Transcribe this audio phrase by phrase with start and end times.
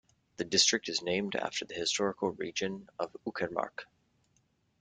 [0.37, 3.83] The district is named after the historical region of Uckermark.